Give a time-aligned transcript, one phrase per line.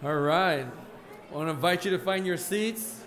[0.00, 0.64] All right.
[0.64, 3.00] I want to invite you to find your seats.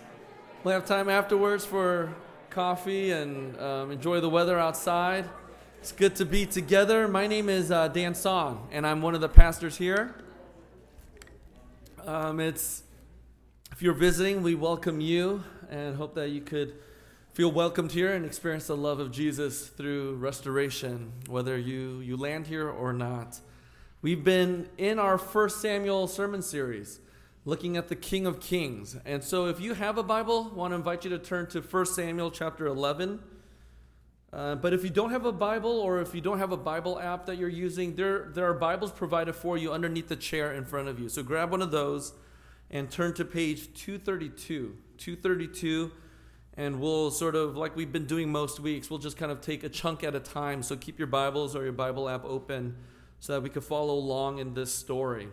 [0.62, 2.14] We'll have time afterwards for
[2.50, 5.24] coffee and um, enjoy the weather outside.
[5.80, 7.08] It's good to be together.
[7.08, 10.16] My name is uh, Dan Song, and I'm one of the pastors here.
[12.06, 12.84] Um, it's
[13.72, 16.74] if you're visiting, we welcome you and hope that you could
[17.32, 22.48] feel welcomed here and experience the love of Jesus through restoration, whether you you land
[22.48, 23.40] here or not.
[24.04, 27.00] We've been in our first Samuel sermon series
[27.46, 28.98] looking at the King of Kings.
[29.06, 31.62] And so if you have a Bible, I want to invite you to turn to
[31.62, 33.20] 1 Samuel chapter 11.
[34.34, 37.00] Uh, but if you don't have a Bible or if you don't have a Bible
[37.00, 40.66] app that you're using, there, there are Bibles provided for you underneath the chair in
[40.66, 41.08] front of you.
[41.08, 42.14] So grab one of those
[42.72, 44.78] and turn to page 232.
[44.98, 45.92] 232,
[46.58, 49.64] and we'll sort of, like we've been doing most weeks, we'll just kind of take
[49.64, 50.64] a chunk at a time.
[50.64, 52.78] So keep your Bibles or your Bible app open
[53.22, 55.28] so that we could follow along in this story.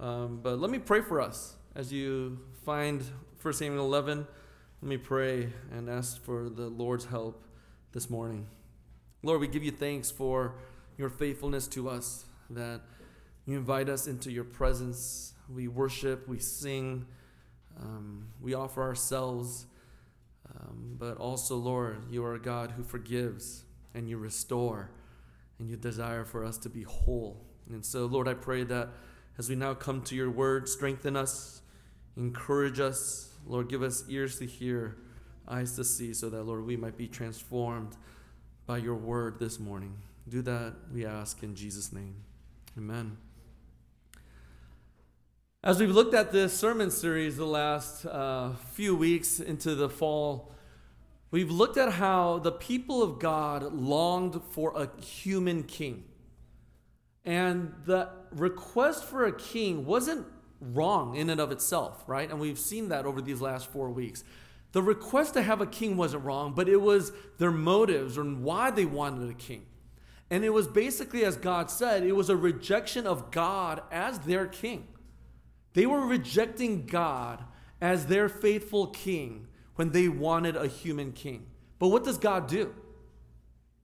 [0.00, 3.04] Um, but let me pray for us as you find
[3.40, 4.26] 1 Samuel 11.
[4.82, 7.44] Let me pray and ask for the Lord's help
[7.92, 8.48] this morning.
[9.22, 10.56] Lord, we give you thanks for
[10.98, 12.80] your faithfulness to us, that
[13.46, 15.34] you invite us into your presence.
[15.48, 17.06] We worship, we sing,
[17.80, 19.66] um, we offer ourselves.
[20.52, 23.62] Um, but also, Lord, you are a God who forgives
[23.94, 24.90] and you restore
[25.58, 27.44] and you desire for us to be whole.
[27.70, 28.88] And so, Lord, I pray that
[29.38, 31.62] as we now come to your word, strengthen us,
[32.16, 33.30] encourage us.
[33.46, 34.96] Lord, give us ears to hear,
[35.48, 37.96] eyes to see, so that, Lord, we might be transformed
[38.66, 39.96] by your word this morning.
[40.28, 42.16] Do that, we ask, in Jesus' name.
[42.78, 43.18] Amen.
[45.62, 50.53] As we've looked at this sermon series the last uh, few weeks into the fall
[51.34, 56.04] We've looked at how the people of God longed for a human king.
[57.24, 60.28] And the request for a king wasn't
[60.60, 62.30] wrong in and of itself, right?
[62.30, 64.22] And we've seen that over these last four weeks.
[64.70, 68.70] The request to have a king wasn't wrong, but it was their motives and why
[68.70, 69.66] they wanted a king.
[70.30, 74.46] And it was basically, as God said, it was a rejection of God as their
[74.46, 74.86] king.
[75.72, 77.42] They were rejecting God
[77.80, 81.46] as their faithful king when they wanted a human king.
[81.78, 82.74] But what does God do?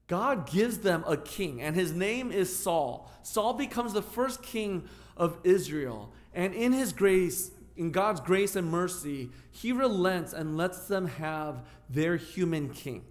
[0.07, 3.09] God gives them a king, and his name is Saul.
[3.23, 6.11] Saul becomes the first king of Israel.
[6.33, 11.65] And in his grace, in God's grace and mercy, he relents and lets them have
[11.89, 13.05] their human king.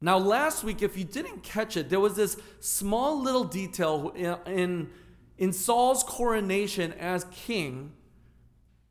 [0.00, 4.12] Now, last week, if you didn't catch it, there was this small little detail
[4.44, 4.90] in,
[5.38, 7.92] in Saul's coronation as king.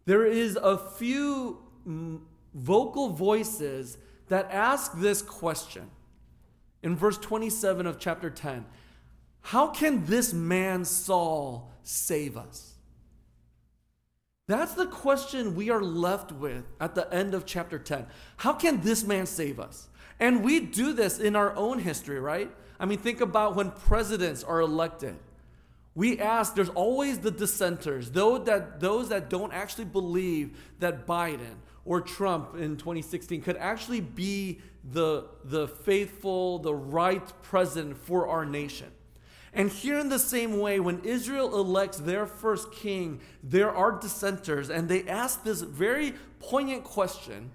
[0.06, 1.60] There is a few
[2.54, 3.98] vocal voices
[4.28, 5.90] that ask this question.
[6.84, 8.66] In verse 27 of chapter 10,
[9.42, 12.76] how can this man Saul save us?
[14.48, 18.06] That's the question we are left with at the end of chapter 10.
[18.38, 19.88] How can this man save us?
[20.20, 22.52] And we do this in our own history, right?
[22.80, 25.18] I mean, think about when presidents are elected.
[25.94, 31.56] We ask, there's always the dissenters, those that, those that don't actually believe that Biden
[31.86, 34.60] or Trump in 2016 could actually be
[34.92, 38.92] the, the faithful, the right president for our nation.
[39.54, 44.70] And here, in the same way, when Israel elects their first king, there are dissenters,
[44.70, 47.52] and they ask this very poignant question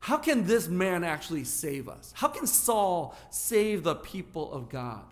[0.00, 2.12] How can this man actually save us?
[2.14, 5.04] How can Saul save the people of God?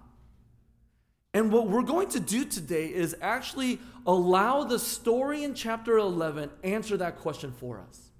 [1.34, 6.50] And what we're going to do today is actually allow the story in chapter 11
[6.62, 8.11] answer that question for us.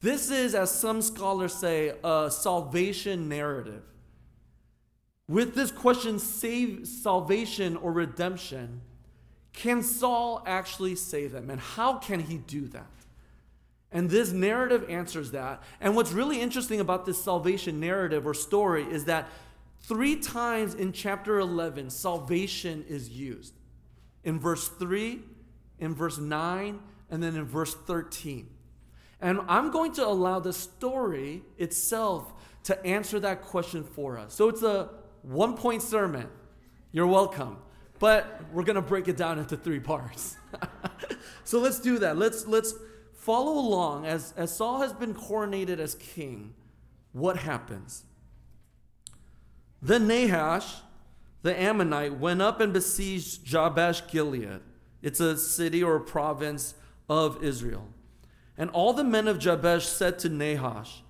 [0.00, 3.82] This is, as some scholars say, a salvation narrative.
[5.28, 8.80] With this question, save salvation or redemption,
[9.52, 11.50] can Saul actually save them?
[11.50, 12.86] And how can he do that?
[13.90, 15.62] And this narrative answers that.
[15.80, 19.28] And what's really interesting about this salvation narrative or story is that
[19.80, 23.54] three times in chapter 11, salvation is used.
[24.24, 25.20] In verse 3,
[25.78, 26.78] in verse 9,
[27.10, 28.48] and then in verse 13.
[29.20, 32.32] And I'm going to allow the story itself
[32.64, 34.34] to answer that question for us.
[34.34, 34.90] So it's a
[35.22, 36.28] one point sermon.
[36.92, 37.58] You're welcome.
[37.98, 40.36] But we're going to break it down into three parts.
[41.44, 42.16] so let's do that.
[42.16, 42.74] Let's, let's
[43.12, 44.06] follow along.
[44.06, 46.54] As, as Saul has been coronated as king,
[47.12, 48.04] what happens?
[49.82, 50.76] Then Nahash,
[51.42, 54.60] the Ammonite, went up and besieged Jabesh Gilead.
[55.02, 56.74] It's a city or a province
[57.08, 57.88] of Israel.
[58.58, 61.02] And all the men of Jabesh said to Nahash,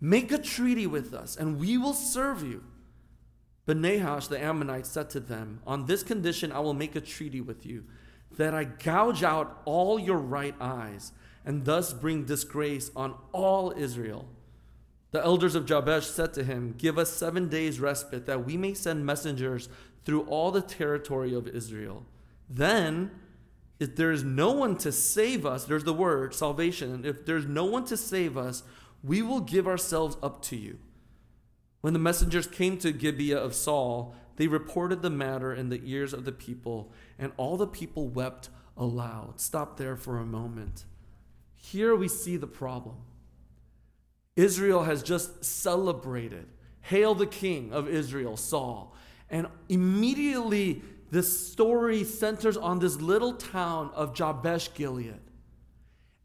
[0.00, 2.64] Make a treaty with us, and we will serve you.
[3.66, 7.40] But Nahash the Ammonite said to them, On this condition I will make a treaty
[7.40, 7.84] with you,
[8.36, 11.12] that I gouge out all your right eyes
[11.44, 14.26] and thus bring disgrace on all Israel.
[15.12, 18.74] The elders of Jabesh said to him, Give us seven days' respite, that we may
[18.74, 19.68] send messengers
[20.04, 22.04] through all the territory of Israel.
[22.50, 23.10] Then,
[23.78, 27.04] if there is no one to save us, there's the word salvation.
[27.04, 28.62] If there's no one to save us,
[29.02, 30.78] we will give ourselves up to you.
[31.82, 36.12] When the messengers came to Gibeah of Saul, they reported the matter in the ears
[36.12, 39.40] of the people, and all the people wept aloud.
[39.40, 40.84] Stop there for a moment.
[41.54, 42.96] Here we see the problem.
[44.36, 46.46] Israel has just celebrated,
[46.82, 48.94] Hail the King of Israel, Saul.
[49.28, 50.82] And immediately
[51.16, 55.18] the story centers on this little town of Jabesh Gilead.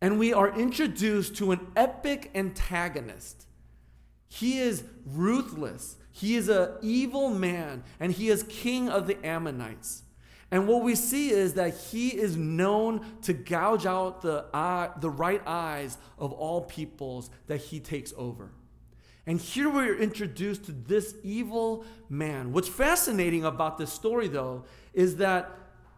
[0.01, 3.45] And we are introduced to an epic antagonist.
[4.27, 5.95] He is ruthless.
[6.11, 10.03] He is an evil man, and he is king of the Ammonites.
[10.51, 15.09] And what we see is that he is known to gouge out the, eye, the
[15.09, 18.51] right eyes of all peoples that he takes over.
[19.25, 22.51] And here we're introduced to this evil man.
[22.51, 25.51] What's fascinating about this story, though, is that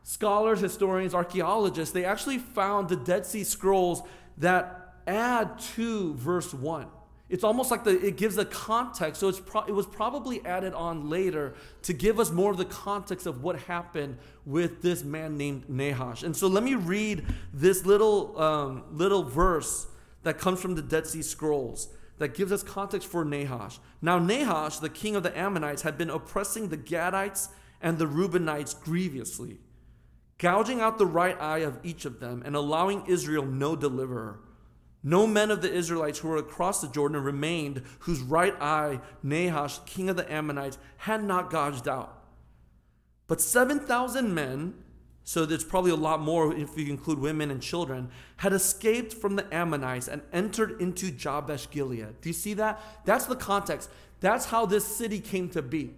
[0.04, 4.02] scholars, historians, archaeologists, they actually found the Dead Sea Scrolls
[4.38, 6.88] that add to verse 1.
[7.30, 9.20] It's almost like the, it gives a context.
[9.20, 12.66] So it's pro- it was probably added on later to give us more of the
[12.66, 16.22] context of what happened with this man named Nahash.
[16.22, 19.88] And so let me read this little, um, little verse
[20.24, 21.88] that comes from the Dead Sea Scrolls
[22.20, 23.80] that gives us context for Nahash.
[24.02, 27.50] Now, Nahash, the king of the Ammonites, had been oppressing the Gadites
[27.84, 29.60] and the Reubenites grievously,
[30.40, 34.40] gouging out the right eye of each of them and allowing Israel no deliverer.
[35.04, 39.80] No men of the Israelites who were across the Jordan remained, whose right eye Nahash,
[39.86, 42.24] king of the Ammonites, had not gouged out.
[43.28, 44.76] But 7,000 men,
[45.26, 49.36] so there's probably a lot more if you include women and children, had escaped from
[49.36, 52.22] the Ammonites and entered into Jabesh Gilead.
[52.22, 52.82] Do you see that?
[53.04, 53.90] That's the context.
[54.22, 55.96] That's how this city came to be.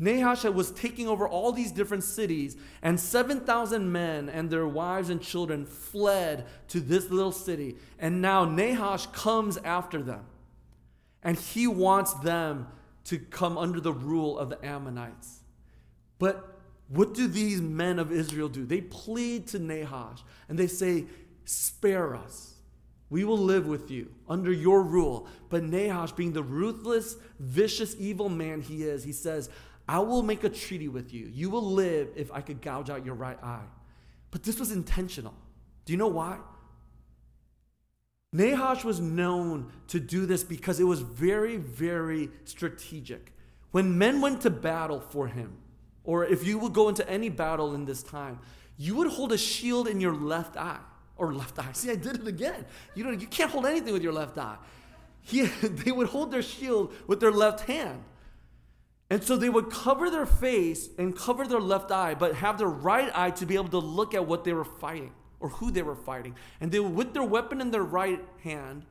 [0.00, 5.20] Nahash was taking over all these different cities, and 7,000 men and their wives and
[5.20, 7.76] children fled to this little city.
[7.98, 10.24] And now Nahash comes after them,
[11.22, 12.66] and he wants them
[13.04, 15.40] to come under the rule of the Ammonites.
[16.18, 16.58] But
[16.88, 18.64] what do these men of Israel do?
[18.64, 21.04] They plead to Nahash and they say,
[21.44, 22.54] Spare us.
[23.08, 25.26] We will live with you under your rule.
[25.48, 29.50] But Nahash, being the ruthless, vicious, evil man he is, he says,
[29.90, 31.28] I will make a treaty with you.
[31.34, 33.66] You will live if I could gouge out your right eye.
[34.30, 35.34] But this was intentional.
[35.84, 36.38] Do you know why?
[38.32, 43.32] Nahash was known to do this because it was very, very strategic.
[43.72, 45.56] When men went to battle for him,
[46.04, 48.38] or if you would go into any battle in this time,
[48.76, 50.78] you would hold a shield in your left eye
[51.16, 51.72] or left eye.
[51.72, 52.64] See, I did it again.
[52.94, 54.56] You know, you can't hold anything with your left eye.
[55.20, 58.04] He, they would hold their shield with their left hand.
[59.10, 62.68] And so they would cover their face and cover their left eye, but have their
[62.68, 65.82] right eye to be able to look at what they were fighting or who they
[65.82, 66.36] were fighting.
[66.60, 68.86] And they would, with their weapon in their right hand,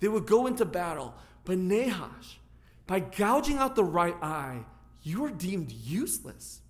[0.00, 1.14] they would go into battle.
[1.44, 2.40] But Nahash,
[2.88, 4.64] by gouging out the right eye,
[5.02, 6.60] you are deemed useless.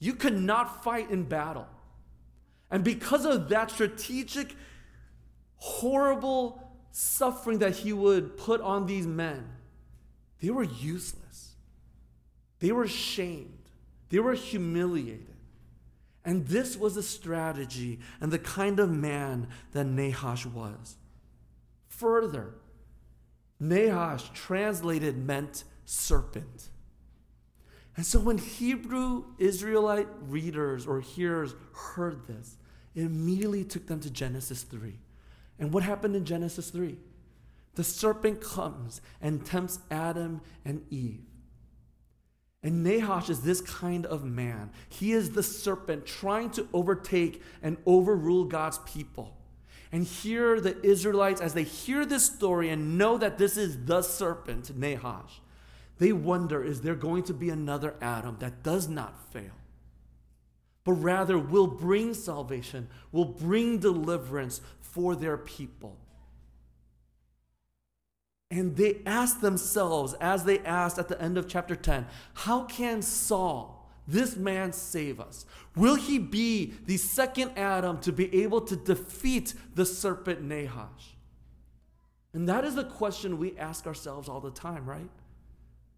[0.00, 1.68] You could not fight in battle.
[2.70, 4.54] And because of that strategic,
[5.56, 9.48] horrible suffering that he would put on these men,
[10.40, 11.25] they were useless.
[12.60, 13.70] They were shamed,
[14.08, 15.34] they were humiliated.
[16.24, 20.96] And this was the strategy and the kind of man that Nahash was.
[21.88, 22.54] Further,
[23.60, 26.68] Nahash translated meant serpent.
[27.96, 32.56] And so when Hebrew Israelite readers or hearers heard this,
[32.94, 34.98] it immediately took them to Genesis 3.
[35.58, 36.98] And what happened in Genesis 3?
[37.76, 41.22] The serpent comes and tempts Adam and Eve.
[42.62, 44.70] And Nahash is this kind of man.
[44.88, 49.36] He is the serpent trying to overtake and overrule God's people.
[49.92, 54.02] And here, the Israelites, as they hear this story and know that this is the
[54.02, 55.40] serpent, Nahash,
[55.98, 59.54] they wonder is there going to be another Adam that does not fail,
[60.84, 65.96] but rather will bring salvation, will bring deliverance for their people?
[68.50, 73.02] And they asked themselves, as they asked at the end of chapter 10, how can
[73.02, 75.46] Saul, this man, save us?
[75.74, 81.16] Will he be the second Adam to be able to defeat the serpent Nahash?
[82.32, 85.10] And that is the question we ask ourselves all the time, right?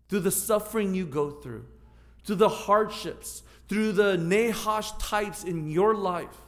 [0.08, 1.66] Through the suffering you go through,
[2.24, 6.46] through the hardships, through the Nahash types in your life,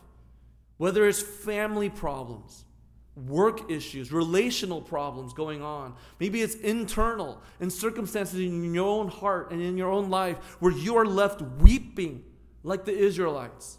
[0.79, 2.65] whether it's family problems,
[3.27, 5.95] work issues, relational problems going on.
[6.19, 10.73] Maybe it's internal and circumstances in your own heart and in your own life where
[10.73, 12.25] you are left weeping
[12.63, 13.79] like the Israelites.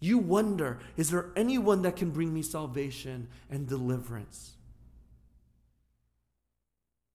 [0.00, 4.52] You wonder, is there anyone that can bring me salvation and deliverance?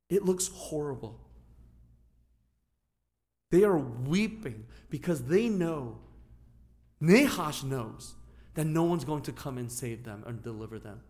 [0.09, 1.19] It looks horrible.
[3.51, 5.99] They are weeping because they know,
[6.99, 8.15] Nahash knows,
[8.55, 11.01] that no one's going to come and save them and deliver them.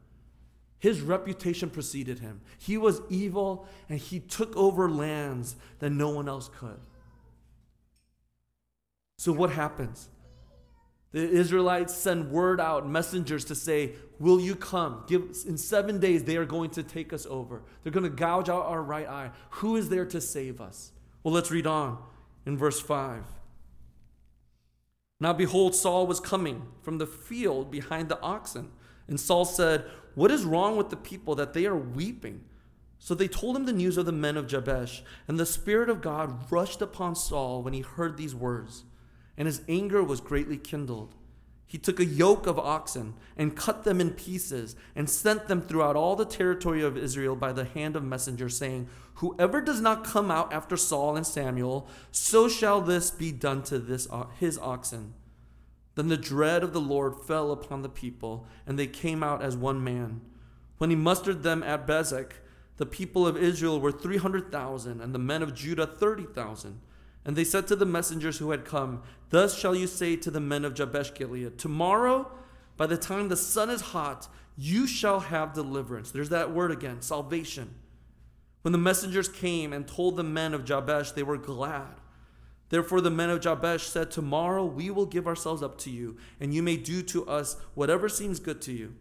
[0.79, 2.41] His reputation preceded him.
[2.57, 6.79] He was evil and he took over lands that no one else could.
[9.17, 10.07] So, what happens?
[11.11, 15.03] The Israelites send word out, messengers to say, Will you come?
[15.07, 17.63] Give, in seven days, they are going to take us over.
[17.83, 19.31] They're going to gouge out our right eye.
[19.51, 20.91] Who is there to save us?
[21.23, 21.97] Well, let's read on
[22.45, 23.23] in verse 5.
[25.19, 28.71] Now, behold, Saul was coming from the field behind the oxen.
[29.07, 29.85] And Saul said,
[30.15, 32.43] What is wrong with the people that they are weeping?
[32.99, 35.01] So they told him the news of the men of Jabesh.
[35.27, 38.83] And the Spirit of God rushed upon Saul when he heard these words,
[39.37, 41.15] and his anger was greatly kindled.
[41.65, 45.95] He took a yoke of oxen and cut them in pieces and sent them throughout
[45.95, 50.31] all the territory of Israel by the hand of messengers, saying, Whoever does not come
[50.31, 55.13] out after Saul and Samuel, so shall this be done to this, uh, his oxen.
[55.99, 59.57] Then the dread of the Lord fell upon the people, and they came out as
[59.57, 60.21] one man.
[60.77, 62.31] When he mustered them at Bezek,
[62.77, 66.79] the people of Israel were 300,000, and the men of Judah 30,000.
[67.25, 70.39] And they said to the messengers who had come, Thus shall you say to the
[70.39, 72.31] men of Jabesh Gilead, Tomorrow,
[72.77, 76.11] by the time the sun is hot, you shall have deliverance.
[76.11, 77.75] There's that word again, salvation.
[78.61, 81.98] When the messengers came and told the men of Jabesh, they were glad.
[82.69, 86.53] Therefore, the men of Jabesh said, Tomorrow we will give ourselves up to you, and
[86.53, 88.93] you may do to us whatever seems good to you.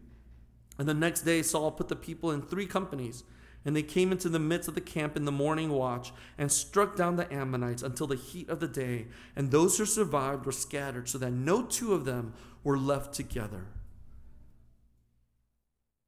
[0.79, 3.25] And the next day, Saul put the people in three companies,
[3.65, 6.97] and they came into the midst of the camp in the morning watch and struck
[6.97, 9.09] down the Ammonites until the heat of the day.
[9.37, 12.33] And those who survived were scattered, so that no two of them
[12.65, 13.67] were left together.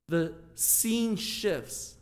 [0.08, 1.96] The scene shifts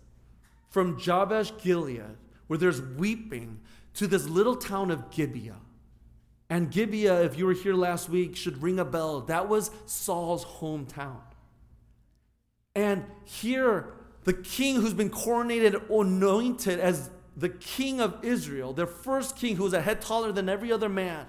[0.70, 3.60] from Jabesh Gilead, where there's weeping,
[3.98, 5.56] to this little town of Gibeah.
[6.48, 9.22] And Gibeah, if you were here last week, should ring a bell.
[9.22, 11.20] That was Saul's hometown.
[12.76, 19.36] And here, the king who's been coronated, anointed as the king of Israel, their first
[19.36, 21.26] king who was a head taller than every other man,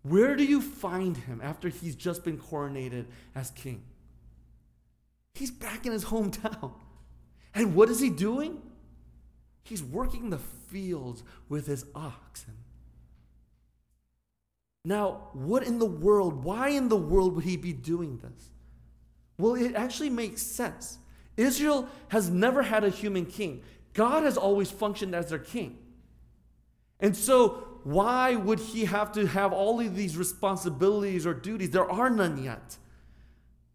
[0.00, 3.82] where do you find him after he's just been coronated as king?
[5.34, 6.72] He's back in his hometown.
[7.54, 8.62] And what is he doing?
[9.64, 10.38] He's working the
[10.74, 12.54] fields with his oxen.
[14.84, 18.50] Now, what in the world, why in the world would he be doing this?
[19.38, 20.98] Well, it actually makes sense.
[21.36, 23.62] Israel has never had a human king,
[23.92, 25.78] God has always functioned as their king.
[26.98, 31.70] And so, why would he have to have all of these responsibilities or duties?
[31.70, 32.78] There are none yet.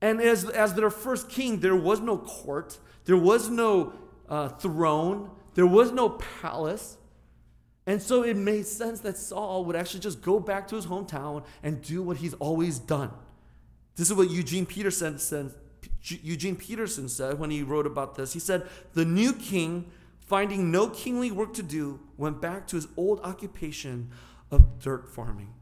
[0.01, 3.93] And as, as their first king, there was no court, there was no
[4.27, 6.97] uh, throne, there was no palace.
[7.85, 11.43] And so it made sense that Saul would actually just go back to his hometown
[11.63, 13.11] and do what he's always done.
[13.95, 15.51] This is what Eugene Peterson said,
[16.01, 18.33] Eugene Peterson said when he wrote about this.
[18.33, 22.87] He said, The new king, finding no kingly work to do, went back to his
[22.95, 24.11] old occupation
[24.51, 25.53] of dirt farming.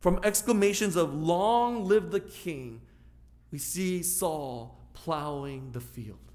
[0.00, 2.80] From exclamations of, Long live the king,
[3.52, 6.31] we see Saul plowing the field.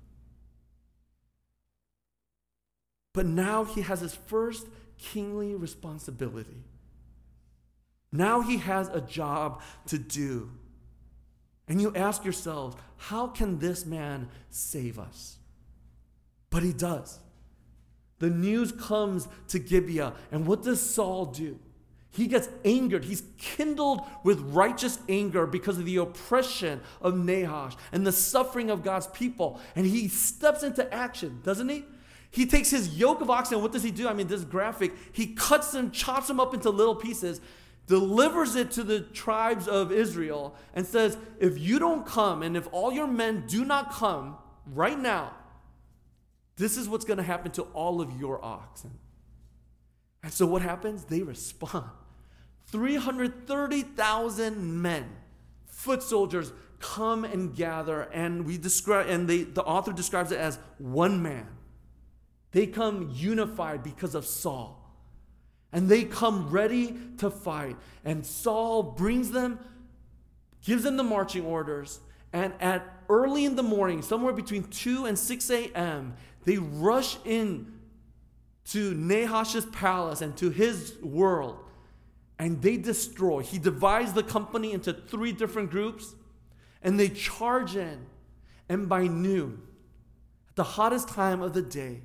[3.18, 4.68] But now he has his first
[5.00, 6.64] kingly responsibility.
[8.12, 10.52] Now he has a job to do.
[11.68, 15.38] And you ask yourselves, how can this man save us?
[16.52, 17.18] But he does.
[18.20, 21.58] The news comes to Gibeah, and what does Saul do?
[22.12, 23.06] He gets angered.
[23.06, 28.84] He's kindled with righteous anger because of the oppression of Nahash and the suffering of
[28.84, 29.60] God's people.
[29.76, 31.84] And he steps into action, doesn't he?
[32.32, 33.62] He takes his yoke of oxen.
[33.62, 34.08] What does he do?
[34.08, 34.94] I mean, this graphic.
[35.12, 37.42] He cuts them, chops them up into little pieces,
[37.88, 42.68] delivers it to the tribes of Israel, and says, If you don't come, and if
[42.72, 45.34] all your men do not come right now,
[46.58, 48.92] this is what's going to happen to all of your oxen.
[50.24, 51.06] And so what happens?
[51.06, 51.86] They respond.
[52.68, 55.10] 330,000 men,
[55.68, 60.60] foot soldiers, come and gather, and we describe, and they, the author describes it as
[60.78, 61.48] one man
[62.52, 64.84] they come unified because of Saul.
[65.72, 67.76] And they come ready to fight.
[68.06, 69.60] And Saul brings them,
[70.64, 72.00] gives them the marching orders.
[72.32, 77.74] And at early in the morning, somewhere between 2 and 6 a.m., they rush in
[78.70, 81.60] to Nahash's palace and to his world.
[82.40, 83.42] And they destroy.
[83.42, 86.16] He divides the company into three different groups.
[86.82, 88.06] And they charge in.
[88.70, 89.62] And by noon,
[90.56, 92.02] the hottest time of the day,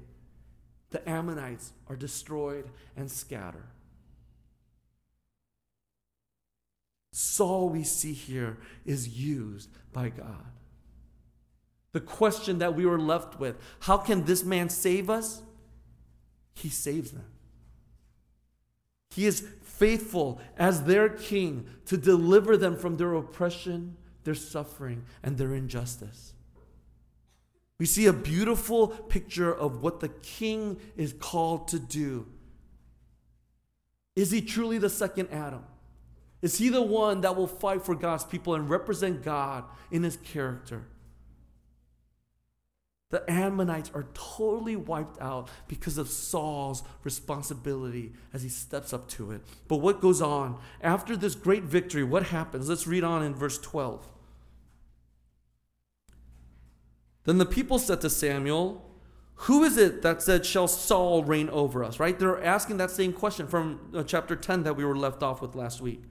[0.92, 3.66] the Ammonites are destroyed and scattered.
[7.12, 10.46] Saul, we see here, is used by God.
[11.92, 15.42] The question that we were left with how can this man save us?
[16.54, 17.26] He saves them.
[19.10, 25.36] He is faithful as their king to deliver them from their oppression, their suffering, and
[25.36, 26.32] their injustice.
[27.78, 32.26] We see a beautiful picture of what the king is called to do.
[34.14, 35.64] Is he truly the second Adam?
[36.42, 40.16] Is he the one that will fight for God's people and represent God in his
[40.16, 40.84] character?
[43.10, 49.32] The Ammonites are totally wiped out because of Saul's responsibility as he steps up to
[49.32, 49.42] it.
[49.68, 50.58] But what goes on?
[50.80, 52.70] After this great victory, what happens?
[52.70, 54.08] Let's read on in verse 12.
[57.24, 58.84] Then the people said to Samuel,
[59.34, 62.00] Who is it that said, Shall Saul reign over us?
[62.00, 62.18] Right?
[62.18, 65.54] They're asking that same question from uh, chapter 10 that we were left off with
[65.54, 66.02] last week.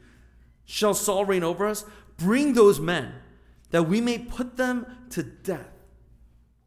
[0.65, 1.85] Shall Saul reign over us?
[2.17, 3.13] Bring those men
[3.71, 5.67] that we may put them to death.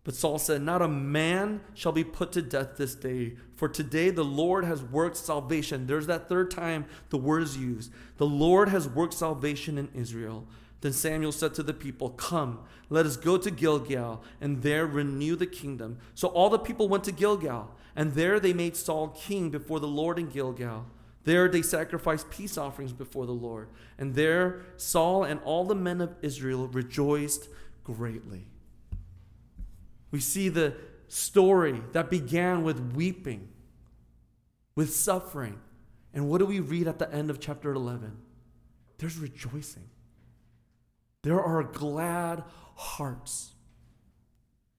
[0.04, 4.10] But Saul said, Not a man shall be put to death this day, for today
[4.10, 5.86] the Lord has worked salvation.
[5.86, 7.90] There's that third time the word is used.
[8.18, 10.46] The Lord has worked salvation in Israel.
[10.84, 12.58] Then Samuel said to the people, Come,
[12.90, 15.96] let us go to Gilgal, and there renew the kingdom.
[16.14, 19.86] So all the people went to Gilgal, and there they made Saul king before the
[19.88, 20.84] Lord in Gilgal.
[21.24, 23.70] There they sacrificed peace offerings before the Lord.
[23.96, 27.48] And there Saul and all the men of Israel rejoiced
[27.82, 28.44] greatly.
[30.10, 30.74] We see the
[31.08, 33.48] story that began with weeping,
[34.74, 35.60] with suffering.
[36.12, 38.18] And what do we read at the end of chapter 11?
[38.98, 39.88] There's rejoicing.
[41.24, 42.44] There are glad
[42.76, 43.54] hearts.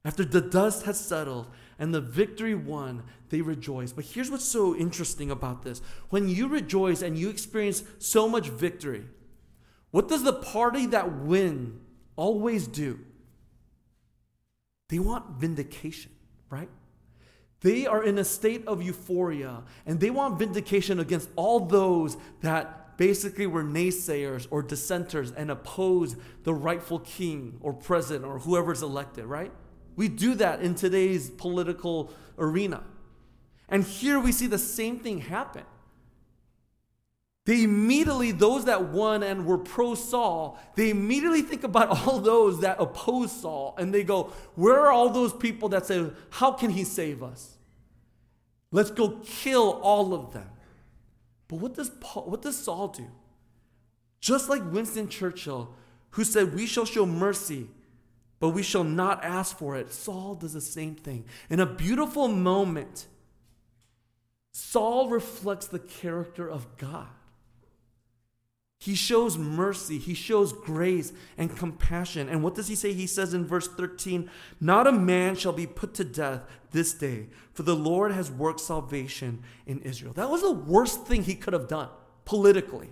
[0.05, 1.47] After the dust has settled
[1.79, 3.91] and the victory won, they rejoice.
[3.91, 5.81] But here's what's so interesting about this
[6.11, 9.05] when you rejoice and you experience so much victory,
[9.89, 11.79] what does the party that win
[12.15, 12.99] always do?
[14.89, 16.11] They want vindication,
[16.51, 16.69] right?
[17.61, 22.84] They are in a state of euphoria and they want vindication against all those that
[22.97, 28.81] basically we were naysayers or dissenters and oppose the rightful king or president or whoever's
[28.81, 29.51] elected, right?
[29.95, 32.83] We do that in today's political arena.
[33.69, 35.63] And here we see the same thing happen.
[37.45, 42.61] They immediately, those that won and were pro Saul, they immediately think about all those
[42.61, 46.71] that oppose Saul and they go, Where are all those people that say, How can
[46.71, 47.57] he save us?
[48.71, 50.49] Let's go kill all of them.
[51.47, 53.07] But what does, Paul, what does Saul do?
[54.19, 55.73] Just like Winston Churchill,
[56.11, 57.67] who said, We shall show mercy,
[58.39, 59.91] but we shall not ask for it.
[59.91, 61.25] Saul does the same thing.
[61.49, 63.07] In a beautiful moment,
[64.51, 67.07] Saul reflects the character of God.
[68.79, 72.29] He shows mercy, he shows grace and compassion.
[72.29, 72.93] And what does he say?
[72.93, 77.27] He says in verse 13, Not a man shall be put to death this day,
[77.53, 80.13] for the Lord has worked salvation in Israel.
[80.13, 81.89] That was the worst thing he could have done
[82.25, 82.89] politically.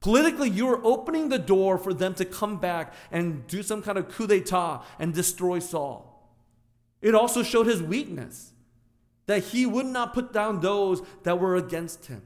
[0.00, 3.96] Politically, you were opening the door for them to come back and do some kind
[3.96, 6.30] of coup d'etat and destroy Saul.
[7.00, 8.52] It also showed his weakness,
[9.26, 12.22] that he would not put down those that were against him.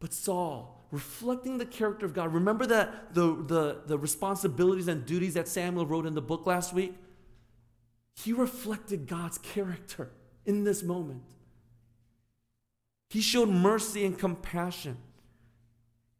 [0.00, 2.32] But Saul, reflecting the character of God.
[2.32, 6.72] Remember that the, the, the responsibilities and duties that Samuel wrote in the book last
[6.72, 6.94] week?
[8.14, 10.10] He reflected God's character
[10.44, 11.22] in this moment.
[13.08, 14.98] He showed mercy and compassion.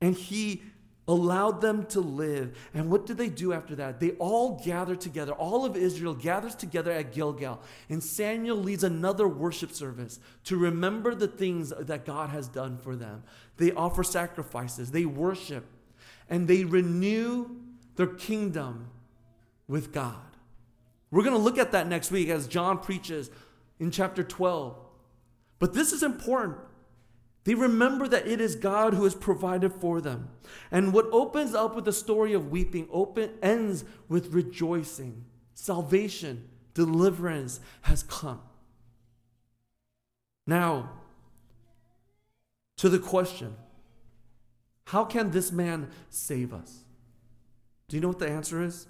[0.01, 0.63] And he
[1.09, 2.57] allowed them to live.
[2.75, 3.99] And what did they do after that?
[3.99, 5.33] They all gathered together.
[5.33, 7.61] All of Israel gathers together at Gilgal.
[7.88, 12.95] And Samuel leads another worship service to remember the things that God has done for
[12.95, 13.25] them.
[13.57, 15.65] They offer sacrifices, they worship,
[16.31, 17.51] and they renew
[17.97, 18.88] their kingdom
[19.67, 20.17] with God.
[21.11, 23.31] We're going to look at that next week as John preaches
[23.79, 24.77] in chapter 12.
[25.59, 26.59] But this is important
[27.44, 30.28] they remember that it is God who has provided for them.
[30.70, 35.24] And what opens up with the story of weeping open ends with rejoicing.
[35.55, 38.40] Salvation, deliverance has come.
[40.46, 40.90] Now,
[42.76, 43.57] to the question
[44.87, 46.85] how can this man save us?
[47.88, 48.87] Do you know what the answer is?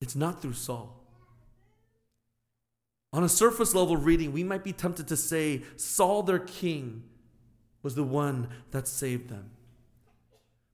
[0.00, 0.97] It's not through Saul.
[3.12, 7.04] On a surface level reading, we might be tempted to say Saul, their king,
[7.82, 9.50] was the one that saved them.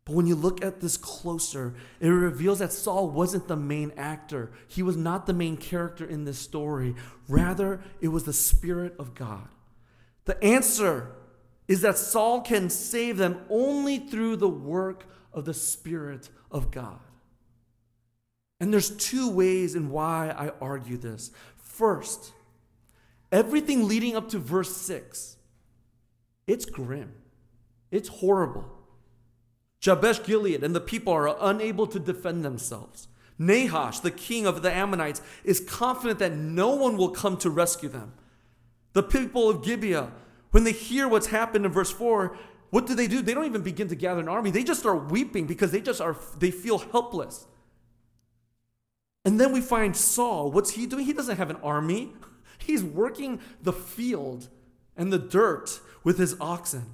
[0.05, 4.53] But when you look at this closer, it reveals that Saul wasn't the main actor.
[4.69, 6.95] He was not the main character in this story.
[7.29, 9.49] Rather, it was the Spirit of God.
[10.27, 11.13] The answer
[11.69, 17.01] is that Saul can save them only through the work of the Spirit of God.
[18.61, 21.31] And there's two ways in why I argue this.
[21.75, 22.33] First,
[23.33, 25.37] everything leading up to verse 6,
[26.47, 27.15] it's grim.
[27.91, 28.65] It's horrible.
[29.81, 33.09] Jabesh Gilead and the people are unable to defend themselves.
[33.41, 37.89] Nahash, the king of the Ammonites, is confident that no one will come to rescue
[37.89, 38.13] them.
[38.93, 40.13] The people of Gibeah,
[40.53, 42.39] when they hear what's happened in verse 4,
[42.71, 43.21] what do they do?
[43.21, 44.53] They don't even begin to gather an army.
[44.53, 47.49] They just start weeping because they just are they feel helpless.
[49.25, 50.51] And then we find Saul.
[50.51, 51.07] What's he doing?
[51.07, 52.13] He doesn't have an army.
[52.59, 54.49] He's working the field
[54.97, 56.87] and the dirt with his oxen.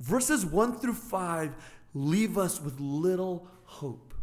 [0.00, 1.54] Verses 1 through 5
[1.92, 4.14] leave us with little hope.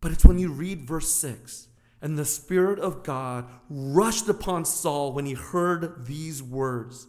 [0.00, 1.68] But it's when you read verse 6
[2.02, 7.06] and the Spirit of God rushed upon Saul when he heard these words.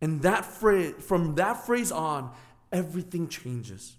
[0.00, 2.32] And that phrase, from that phrase on,
[2.72, 3.97] everything changes.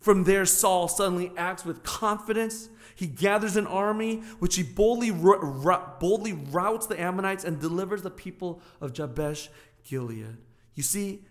[0.00, 2.70] From there, Saul suddenly acts with confidence.
[2.94, 8.62] He gathers an army, which he boldly, boldly routs the Ammonites and delivers the people
[8.80, 9.50] of Jabesh
[9.84, 10.38] Gilead.
[10.74, 11.26] You see,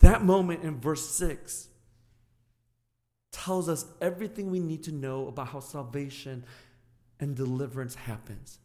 [0.00, 1.68] that moment in verse 6
[3.32, 6.44] tells us everything we need to know about how salvation
[7.18, 8.58] and deliverance happens.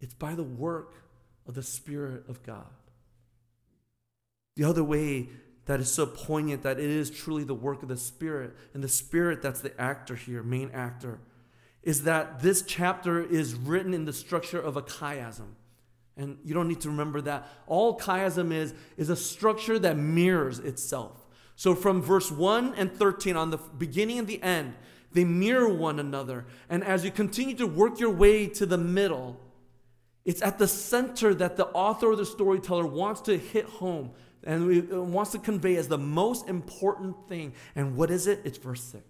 [0.00, 0.94] It's by the work
[1.46, 2.66] of the Spirit of God.
[4.56, 5.28] The other way
[5.70, 8.88] that is so poignant that it is truly the work of the Spirit, and the
[8.88, 11.20] Spirit that's the actor here, main actor,
[11.84, 15.52] is that this chapter is written in the structure of a chiasm.
[16.16, 17.46] And you don't need to remember that.
[17.68, 21.24] All chiasm is, is a structure that mirrors itself.
[21.54, 24.74] So from verse 1 and 13, on the beginning and the end,
[25.12, 26.46] they mirror one another.
[26.68, 29.40] And as you continue to work your way to the middle,
[30.24, 34.10] it's at the center that the author or the storyteller wants to hit home
[34.44, 37.52] and we, uh, wants to convey as the most important thing.
[37.74, 38.40] And what is it?
[38.44, 39.04] It's verse 6.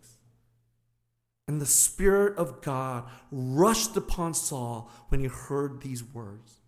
[1.47, 6.61] And the Spirit of God rushed upon Saul when he heard these words.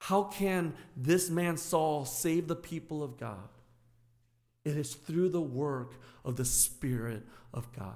[0.00, 3.48] How can this man Saul save the people of God?
[4.64, 7.94] It is through the work of the Spirit of God.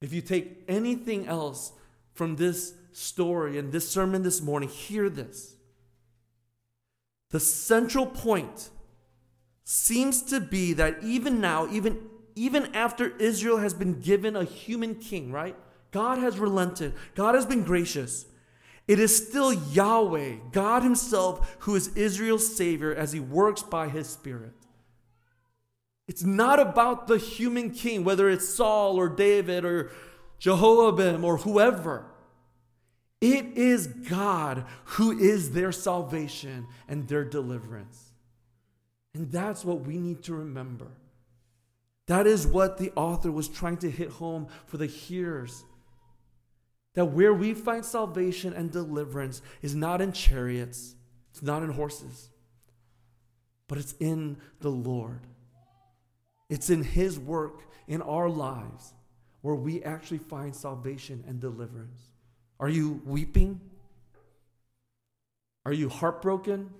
[0.00, 1.72] If you take anything else
[2.14, 5.54] from this story and this sermon this morning, hear this.
[7.30, 8.70] The central point
[9.64, 11.98] seems to be that even now, even,
[12.34, 15.56] even after Israel has been given a human king, right?
[15.90, 18.26] God has relented, God has been gracious.
[18.86, 24.08] It is still Yahweh, God Himself, who is Israel's Savior as He works by His
[24.08, 24.54] Spirit.
[26.06, 29.90] It's not about the human king, whether it's Saul or David or
[30.38, 32.06] Jehoiakim or whoever.
[33.20, 38.12] It is God who is their salvation and their deliverance.
[39.14, 40.88] And that's what we need to remember.
[42.06, 45.64] That is what the author was trying to hit home for the hearers.
[46.94, 50.94] That where we find salvation and deliverance is not in chariots,
[51.30, 52.30] it's not in horses,
[53.66, 55.20] but it's in the Lord.
[56.48, 58.94] It's in His work in our lives
[59.42, 62.07] where we actually find salvation and deliverance.
[62.60, 63.60] Are you weeping?
[65.64, 66.70] Are you heartbroken?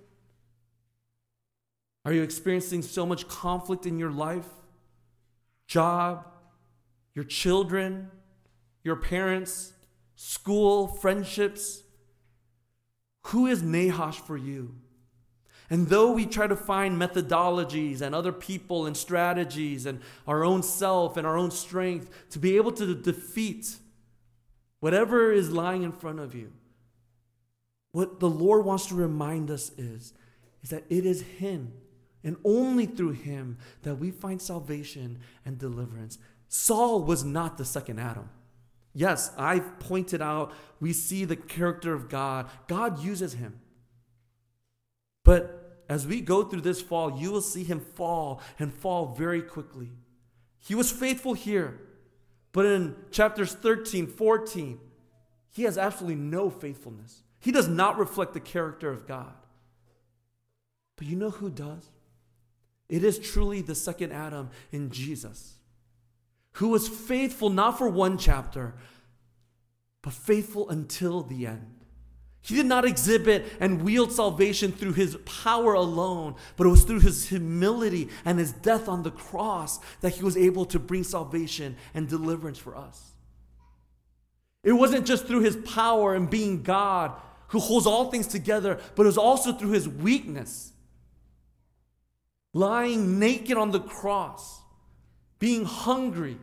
[2.05, 4.49] Are you experiencing so much conflict in your life?
[5.67, 6.27] Job,
[7.15, 8.11] your children,
[8.83, 9.73] your parents,
[10.17, 11.83] school, friendships?
[13.27, 14.75] Who is Nahash for you?
[15.71, 20.63] And though we try to find methodologies and other people and strategies and our own
[20.63, 23.77] self and our own strength to be able to defeat
[24.81, 26.53] whatever is lying in front of you,
[27.93, 30.13] what the Lord wants to remind us is,
[30.63, 31.73] is that it is Him
[32.23, 36.19] and only through Him that we find salvation and deliverance.
[36.49, 38.31] Saul was not the second Adam.
[38.95, 42.51] Yes, I've pointed out, we see the character of God.
[42.67, 43.61] God uses him.
[45.25, 49.43] But as we go through this fall, you will see him fall and fall very
[49.43, 49.91] quickly.
[50.59, 51.81] He was faithful here,
[52.53, 54.79] but in chapters 13, 14,
[55.51, 57.23] he has absolutely no faithfulness.
[57.41, 59.33] He does not reflect the character of God.
[60.97, 61.91] But you know who does?
[62.89, 65.55] It is truly the second Adam in Jesus,
[66.53, 68.75] who was faithful not for one chapter,
[70.03, 71.78] but faithful until the end.
[72.49, 77.01] He did not exhibit and wield salvation through his power alone, but it was through
[77.01, 81.77] his humility and his death on the cross that he was able to bring salvation
[81.93, 83.11] and deliverance for us.
[84.65, 87.13] It wasn't just through his power and being God
[87.49, 90.73] who holds all things together, but it was also through his weakness.
[92.55, 94.63] Lying naked on the cross,
[95.39, 96.39] being hungry,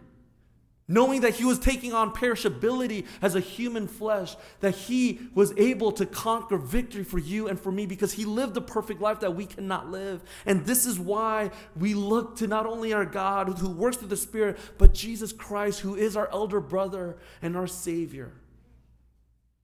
[0.87, 5.91] knowing that he was taking on perishability as a human flesh, that he was able
[5.91, 9.35] to conquer victory for you and for me because he lived a perfect life that
[9.35, 10.23] we cannot live.
[10.45, 14.17] And this is why we look to not only our God who works through the
[14.17, 18.31] Spirit, but Jesus Christ, who is our elder brother and our Savior.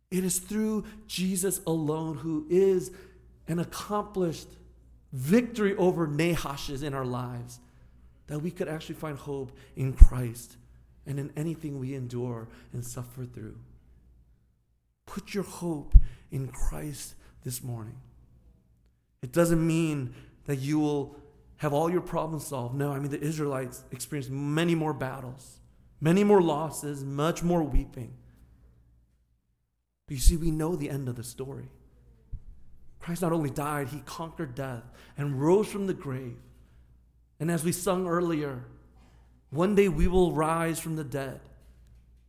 [0.09, 2.91] It is through Jesus alone who is
[3.47, 4.49] an accomplished
[5.13, 7.59] victory over Nahashes in our lives
[8.27, 10.57] that we could actually find hope in Christ
[11.05, 13.57] and in anything we endure and suffer through.
[15.05, 15.93] Put your hope
[16.31, 17.97] in Christ this morning.
[19.21, 20.13] It doesn't mean
[20.45, 21.15] that you will
[21.57, 22.75] have all your problems solved.
[22.75, 25.59] No, I mean, the Israelites experienced many more battles,
[25.99, 28.13] many more losses, much more weeping.
[30.07, 31.69] But you see, we know the end of the story.
[32.99, 34.83] Christ not only died, he conquered death
[35.17, 36.37] and rose from the grave.
[37.39, 38.65] And as we sung earlier,
[39.51, 41.41] one day we will rise from the dead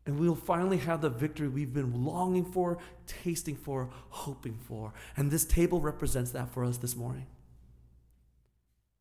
[0.04, 4.92] and we will finally have the victory we've been longing for, tasting for, hoping for.
[5.16, 7.26] And this table represents that for us this morning.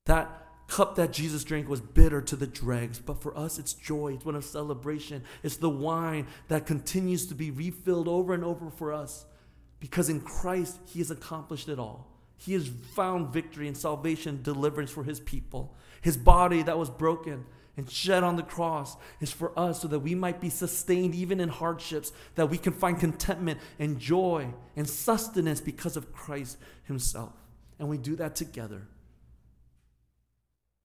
[0.05, 4.13] That cup that Jesus drank was bitter to the dregs, but for us it's joy.
[4.13, 5.23] It's one of celebration.
[5.41, 9.25] It's the wine that continues to be refilled over and over for us
[9.79, 12.07] because in Christ he has accomplished it all.
[12.37, 15.75] He has found victory and salvation, deliverance for his people.
[16.01, 17.45] His body that was broken
[17.81, 21.39] and shed on the cross is for us so that we might be sustained even
[21.39, 27.33] in hardships, that we can find contentment and joy and sustenance because of Christ Himself.
[27.79, 28.87] And we do that together.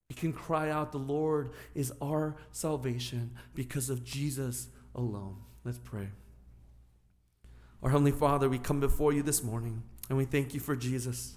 [0.08, 5.36] We can cry out, The Lord is our salvation because of Jesus alone.
[5.64, 6.08] Let's pray.
[7.82, 11.34] Our Heavenly Father, we come before you this morning and we thank you for Jesus,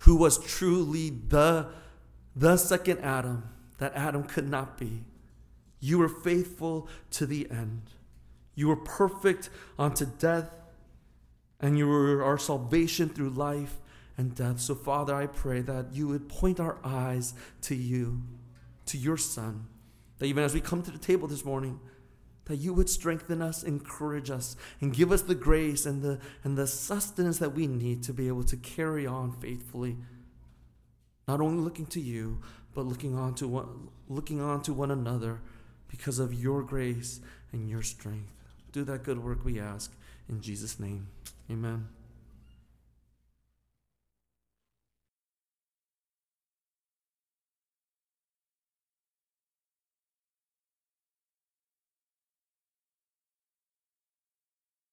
[0.00, 1.68] who was truly the,
[2.34, 5.04] the second Adam that Adam could not be.
[5.80, 7.82] You were faithful to the end.
[8.54, 10.50] You were perfect unto death,
[11.60, 13.78] and you were our salvation through life
[14.16, 14.60] and death.
[14.60, 18.22] So, Father, I pray that you would point our eyes to you,
[18.86, 19.66] to your Son,
[20.18, 21.80] that even as we come to the table this morning,
[22.46, 26.56] that you would strengthen us, encourage us, and give us the grace and the, and
[26.56, 29.96] the sustenance that we need to be able to carry on faithfully,
[31.28, 32.40] not only looking to you,
[32.76, 35.40] but looking on to one, looking on to one another
[35.88, 38.30] because of your grace and your strength.
[38.70, 39.90] Do that good work we ask
[40.28, 41.08] in Jesus' name.
[41.50, 41.88] Amen.